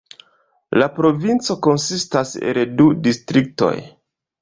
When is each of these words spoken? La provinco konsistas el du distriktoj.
La 0.83 0.87
provinco 0.95 1.57
konsistas 1.69 2.35
el 2.53 2.63
du 2.83 2.91
distriktoj. 3.11 3.75